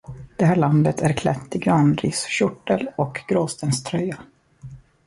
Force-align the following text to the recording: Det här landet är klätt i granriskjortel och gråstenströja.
Det 0.37 0.45
här 0.45 0.55
landet 0.55 1.01
är 1.01 1.13
klätt 1.13 1.55
i 1.55 1.59
granriskjortel 1.59 2.89
och 2.95 3.19
gråstenströja. 3.27 4.17